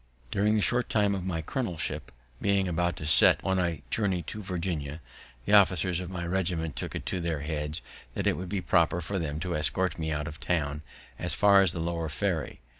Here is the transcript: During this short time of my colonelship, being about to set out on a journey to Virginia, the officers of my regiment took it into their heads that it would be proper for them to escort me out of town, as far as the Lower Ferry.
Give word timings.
During 0.31 0.55
this 0.55 0.65
short 0.65 0.89
time 0.89 1.13
of 1.13 1.27
my 1.27 1.43
colonelship, 1.43 2.11
being 2.41 2.67
about 2.67 2.95
to 2.95 3.05
set 3.05 3.37
out 3.45 3.45
on 3.45 3.59
a 3.59 3.83
journey 3.91 4.23
to 4.23 4.41
Virginia, 4.41 4.99
the 5.45 5.53
officers 5.53 5.99
of 5.99 6.09
my 6.09 6.25
regiment 6.25 6.75
took 6.75 6.95
it 6.95 7.03
into 7.05 7.19
their 7.21 7.41
heads 7.41 7.83
that 8.15 8.25
it 8.25 8.35
would 8.35 8.49
be 8.49 8.61
proper 8.61 8.99
for 8.99 9.19
them 9.19 9.39
to 9.41 9.55
escort 9.55 9.99
me 9.99 10.09
out 10.11 10.27
of 10.27 10.39
town, 10.39 10.81
as 11.19 11.35
far 11.35 11.61
as 11.61 11.71
the 11.71 11.79
Lower 11.79 12.09
Ferry. 12.09 12.59